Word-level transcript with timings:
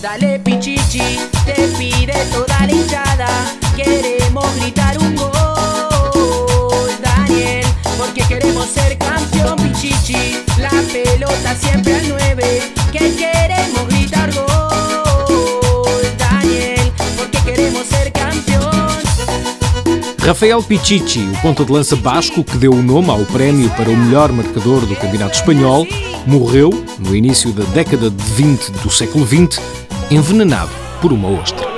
Dale, 0.00 0.38
Pichichi, 0.40 1.18
te 1.44 1.54
pide 1.78 2.14
toda 2.32 2.66
la 2.66 2.72
hinchada. 2.72 3.26
Queremos 3.74 4.54
gritar 4.56 4.96
un 4.98 5.16
gol, 5.16 5.30
Daniel, 7.02 7.66
porque 7.98 8.22
queremos 8.28 8.66
ser 8.70 8.96
campeón, 8.98 9.56
Pichichi. 9.56 10.44
La 10.58 10.70
pelota 10.92 11.56
siempre 11.56 11.94
al 11.96 12.19
9, 12.34 12.42
que 12.92 13.10
queremos 13.10 13.86
gritar 13.88 14.30
gol, 14.32 15.84
porque 17.16 17.38
queremos 17.44 17.86
ser. 17.86 18.10
Rafael 20.22 20.62
Pichichi, 20.62 21.20
o 21.20 21.42
ponta 21.42 21.64
de 21.64 21.72
lança 21.72 21.96
basco 21.96 22.44
que 22.44 22.56
deu 22.56 22.72
o 22.72 22.82
nome 22.82 23.10
ao 23.10 23.24
prémio 23.24 23.68
para 23.70 23.90
o 23.90 23.96
melhor 23.96 24.30
marcador 24.30 24.86
do 24.86 24.94
Campeonato 24.94 25.34
Espanhol, 25.34 25.84
morreu 26.24 26.70
no 26.98 27.16
início 27.16 27.52
da 27.52 27.64
década 27.72 28.10
de 28.10 28.22
20 28.34 28.70
do 28.82 28.90
século 28.90 29.26
XX, 29.26 29.60
envenenado 30.10 30.70
por 31.00 31.12
uma 31.12 31.28
ostra. 31.28 31.70